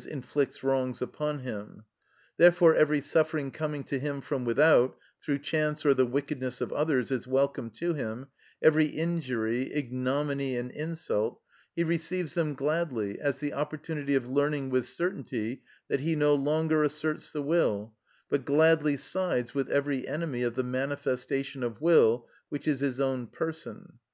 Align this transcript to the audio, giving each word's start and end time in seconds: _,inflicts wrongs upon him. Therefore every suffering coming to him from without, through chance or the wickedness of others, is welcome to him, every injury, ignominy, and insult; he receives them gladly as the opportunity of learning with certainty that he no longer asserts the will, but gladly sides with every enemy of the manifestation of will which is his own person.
_,inflicts 0.06 0.64
wrongs 0.64 1.02
upon 1.02 1.40
him. 1.40 1.84
Therefore 2.38 2.74
every 2.74 3.02
suffering 3.02 3.50
coming 3.50 3.84
to 3.84 3.98
him 3.98 4.22
from 4.22 4.46
without, 4.46 4.96
through 5.22 5.40
chance 5.40 5.84
or 5.84 5.92
the 5.92 6.06
wickedness 6.06 6.62
of 6.62 6.72
others, 6.72 7.10
is 7.10 7.26
welcome 7.26 7.68
to 7.72 7.92
him, 7.92 8.28
every 8.62 8.86
injury, 8.86 9.70
ignominy, 9.74 10.56
and 10.56 10.70
insult; 10.70 11.38
he 11.76 11.84
receives 11.84 12.32
them 12.32 12.54
gladly 12.54 13.20
as 13.20 13.40
the 13.40 13.52
opportunity 13.52 14.14
of 14.14 14.26
learning 14.26 14.70
with 14.70 14.86
certainty 14.86 15.60
that 15.88 16.00
he 16.00 16.16
no 16.16 16.34
longer 16.34 16.82
asserts 16.82 17.30
the 17.30 17.42
will, 17.42 17.92
but 18.30 18.46
gladly 18.46 18.96
sides 18.96 19.54
with 19.54 19.68
every 19.68 20.08
enemy 20.08 20.42
of 20.42 20.54
the 20.54 20.64
manifestation 20.64 21.62
of 21.62 21.78
will 21.78 22.26
which 22.48 22.66
is 22.66 22.80
his 22.80 23.00
own 23.02 23.26
person. 23.26 23.98